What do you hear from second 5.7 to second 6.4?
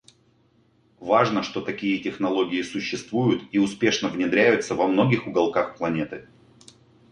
планеты.